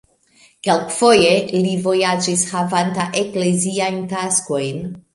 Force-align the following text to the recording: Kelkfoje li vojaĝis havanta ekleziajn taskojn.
Kelkfoje 0.67 1.33
li 1.67 1.75
vojaĝis 1.85 2.49
havanta 2.55 3.09
ekleziajn 3.25 4.05
taskojn. 4.19 4.87